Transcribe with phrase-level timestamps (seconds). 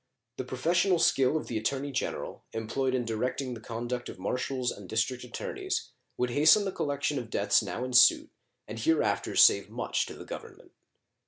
[0.37, 4.89] The professional skill of the Attorney General, employed in directing the conduct of marshals and
[4.89, 8.31] district attorneys, would hasten the collection of debts now in suit
[8.67, 10.71] and hereafter save much to the Government.